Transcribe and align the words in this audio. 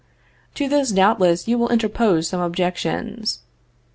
To 0.55 0.67
this, 0.67 0.89
doubtless 0.91 1.47
you 1.47 1.59
will 1.59 1.67
interpose 1.69 2.27
some 2.27 2.41
objections. 2.41 3.41